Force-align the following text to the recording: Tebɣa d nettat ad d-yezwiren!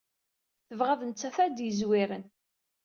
Tebɣa 0.67 0.95
d 0.99 1.01
nettat 1.05 1.37
ad 1.45 1.51
d-yezwiren! 1.55 2.25